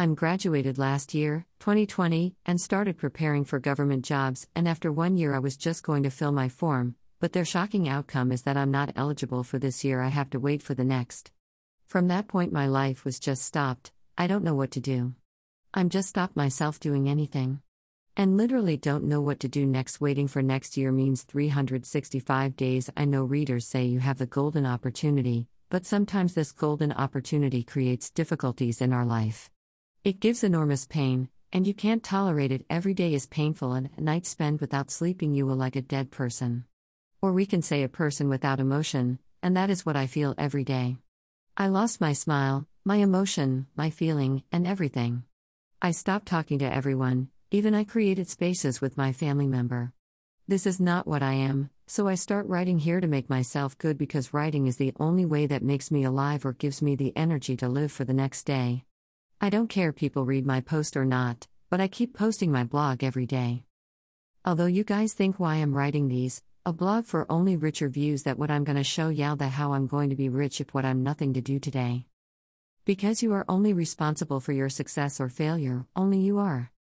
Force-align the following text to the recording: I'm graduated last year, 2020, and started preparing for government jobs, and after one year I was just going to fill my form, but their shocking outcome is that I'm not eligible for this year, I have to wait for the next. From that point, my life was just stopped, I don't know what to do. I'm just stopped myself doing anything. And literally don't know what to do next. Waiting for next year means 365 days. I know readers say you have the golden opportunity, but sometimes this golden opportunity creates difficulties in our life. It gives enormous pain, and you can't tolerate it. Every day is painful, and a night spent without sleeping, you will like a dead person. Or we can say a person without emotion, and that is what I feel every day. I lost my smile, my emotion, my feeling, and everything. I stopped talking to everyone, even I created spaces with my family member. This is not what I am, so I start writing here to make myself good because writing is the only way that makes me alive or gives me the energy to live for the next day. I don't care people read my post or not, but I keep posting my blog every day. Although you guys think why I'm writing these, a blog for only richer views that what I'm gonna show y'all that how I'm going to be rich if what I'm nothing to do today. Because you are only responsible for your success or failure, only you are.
I'm 0.00 0.14
graduated 0.14 0.78
last 0.78 1.12
year, 1.12 1.44
2020, 1.58 2.36
and 2.46 2.60
started 2.60 2.98
preparing 2.98 3.44
for 3.44 3.58
government 3.58 4.04
jobs, 4.04 4.46
and 4.54 4.68
after 4.68 4.92
one 4.92 5.16
year 5.16 5.34
I 5.34 5.40
was 5.40 5.56
just 5.56 5.82
going 5.82 6.04
to 6.04 6.10
fill 6.10 6.30
my 6.30 6.48
form, 6.48 6.94
but 7.18 7.32
their 7.32 7.44
shocking 7.44 7.88
outcome 7.88 8.30
is 8.30 8.42
that 8.42 8.56
I'm 8.56 8.70
not 8.70 8.92
eligible 8.94 9.42
for 9.42 9.58
this 9.58 9.82
year, 9.82 10.00
I 10.00 10.06
have 10.10 10.30
to 10.30 10.38
wait 10.38 10.62
for 10.62 10.74
the 10.74 10.84
next. 10.84 11.32
From 11.84 12.06
that 12.06 12.28
point, 12.28 12.52
my 12.52 12.68
life 12.68 13.04
was 13.04 13.18
just 13.18 13.42
stopped, 13.42 13.90
I 14.16 14.28
don't 14.28 14.44
know 14.44 14.54
what 14.54 14.70
to 14.70 14.80
do. 14.80 15.14
I'm 15.74 15.88
just 15.88 16.10
stopped 16.10 16.36
myself 16.36 16.78
doing 16.78 17.08
anything. 17.08 17.60
And 18.16 18.36
literally 18.36 18.76
don't 18.76 19.02
know 19.02 19.20
what 19.20 19.40
to 19.40 19.48
do 19.48 19.66
next. 19.66 20.00
Waiting 20.00 20.28
for 20.28 20.42
next 20.42 20.76
year 20.76 20.92
means 20.92 21.24
365 21.24 22.54
days. 22.54 22.88
I 22.96 23.04
know 23.04 23.24
readers 23.24 23.66
say 23.66 23.86
you 23.86 23.98
have 23.98 24.18
the 24.18 24.26
golden 24.26 24.64
opportunity, 24.64 25.48
but 25.70 25.86
sometimes 25.86 26.34
this 26.34 26.52
golden 26.52 26.92
opportunity 26.92 27.64
creates 27.64 28.10
difficulties 28.10 28.80
in 28.80 28.92
our 28.92 29.04
life. 29.04 29.50
It 30.04 30.20
gives 30.20 30.44
enormous 30.44 30.86
pain, 30.86 31.28
and 31.52 31.66
you 31.66 31.74
can't 31.74 32.04
tolerate 32.04 32.52
it. 32.52 32.64
Every 32.70 32.94
day 32.94 33.14
is 33.14 33.26
painful, 33.26 33.72
and 33.72 33.90
a 33.96 34.00
night 34.00 34.26
spent 34.26 34.60
without 34.60 34.92
sleeping, 34.92 35.34
you 35.34 35.44
will 35.44 35.56
like 35.56 35.74
a 35.74 35.82
dead 35.82 36.12
person. 36.12 36.64
Or 37.20 37.32
we 37.32 37.46
can 37.46 37.62
say 37.62 37.82
a 37.82 37.88
person 37.88 38.28
without 38.28 38.60
emotion, 38.60 39.18
and 39.42 39.56
that 39.56 39.70
is 39.70 39.84
what 39.84 39.96
I 39.96 40.06
feel 40.06 40.36
every 40.38 40.62
day. 40.62 40.98
I 41.56 41.66
lost 41.66 42.00
my 42.00 42.12
smile, 42.12 42.68
my 42.84 42.96
emotion, 42.96 43.66
my 43.76 43.90
feeling, 43.90 44.44
and 44.52 44.68
everything. 44.68 45.24
I 45.82 45.90
stopped 45.90 46.26
talking 46.26 46.60
to 46.60 46.72
everyone, 46.72 47.28
even 47.50 47.74
I 47.74 47.82
created 47.82 48.28
spaces 48.28 48.80
with 48.80 48.96
my 48.96 49.12
family 49.12 49.48
member. 49.48 49.92
This 50.46 50.64
is 50.64 50.78
not 50.78 51.08
what 51.08 51.24
I 51.24 51.32
am, 51.32 51.70
so 51.88 52.06
I 52.06 52.14
start 52.14 52.46
writing 52.46 52.78
here 52.78 53.00
to 53.00 53.08
make 53.08 53.28
myself 53.28 53.76
good 53.78 53.98
because 53.98 54.32
writing 54.32 54.68
is 54.68 54.76
the 54.76 54.94
only 55.00 55.26
way 55.26 55.46
that 55.46 55.62
makes 55.62 55.90
me 55.90 56.04
alive 56.04 56.46
or 56.46 56.52
gives 56.52 56.80
me 56.80 56.94
the 56.94 57.14
energy 57.16 57.56
to 57.56 57.68
live 57.68 57.90
for 57.90 58.04
the 58.04 58.14
next 58.14 58.44
day. 58.44 58.84
I 59.40 59.50
don't 59.50 59.68
care 59.68 59.92
people 59.92 60.24
read 60.24 60.44
my 60.44 60.60
post 60.60 60.96
or 60.96 61.04
not, 61.04 61.46
but 61.70 61.80
I 61.80 61.86
keep 61.86 62.12
posting 62.12 62.50
my 62.50 62.64
blog 62.64 63.04
every 63.04 63.24
day. 63.24 63.62
Although 64.44 64.66
you 64.66 64.82
guys 64.82 65.12
think 65.12 65.38
why 65.38 65.56
I'm 65.56 65.72
writing 65.72 66.08
these, 66.08 66.42
a 66.66 66.72
blog 66.72 67.04
for 67.04 67.30
only 67.30 67.54
richer 67.54 67.88
views 67.88 68.24
that 68.24 68.36
what 68.36 68.50
I'm 68.50 68.64
gonna 68.64 68.82
show 68.82 69.10
y'all 69.10 69.36
that 69.36 69.50
how 69.50 69.74
I'm 69.74 69.86
going 69.86 70.10
to 70.10 70.16
be 70.16 70.28
rich 70.28 70.60
if 70.60 70.74
what 70.74 70.84
I'm 70.84 71.04
nothing 71.04 71.34
to 71.34 71.40
do 71.40 71.60
today. 71.60 72.06
Because 72.84 73.22
you 73.22 73.32
are 73.32 73.44
only 73.48 73.72
responsible 73.72 74.40
for 74.40 74.50
your 74.52 74.68
success 74.68 75.20
or 75.20 75.28
failure, 75.28 75.86
only 75.94 76.18
you 76.18 76.38
are. 76.38 76.72